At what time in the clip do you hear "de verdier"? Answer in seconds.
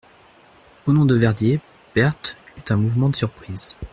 1.05-1.61